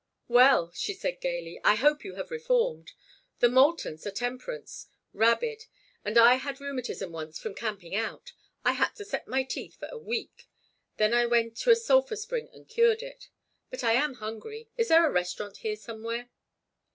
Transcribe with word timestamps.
"Well," 0.27 0.71
she 0.71 0.95
said, 0.95 1.21
gayly, 1.21 1.61
"I 1.63 1.75
hope 1.75 2.03
you 2.03 2.15
have 2.15 2.31
reformed. 2.31 2.93
The 3.37 3.47
Moultons 3.49 4.03
are 4.07 4.11
temperance—rabid—and 4.11 6.17
I 6.17 6.35
had 6.37 6.59
rheumatism 6.59 7.11
once 7.11 7.37
from 7.37 7.53
camping 7.53 7.95
out. 7.95 8.33
I 8.65 8.71
had 8.71 8.95
to 8.95 9.05
set 9.05 9.27
my 9.27 9.43
teeth 9.43 9.75
for 9.79 9.89
a 9.91 9.99
week. 9.99 10.47
Then 10.97 11.13
I 11.13 11.27
went 11.27 11.55
to 11.57 11.69
a 11.69 11.75
sulphur 11.75 12.15
spring 12.15 12.49
and 12.51 12.67
cured 12.67 13.03
it. 13.03 13.29
But 13.69 13.83
I 13.83 13.91
am 13.93 14.15
hungry. 14.15 14.69
Isn't 14.75 14.89
there 14.97 15.05
a 15.07 15.11
restaurant 15.11 15.57
here, 15.57 15.75
somewhere?" 15.75 16.31